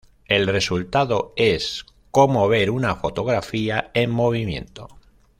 El 0.25 0.47
resultado 0.47 1.31
es 1.35 1.85
como 2.09 2.47
ver 2.47 2.71
una 2.71 2.95
fotografía 2.95 3.91
en 3.93 4.09
movimiento. 4.09 4.87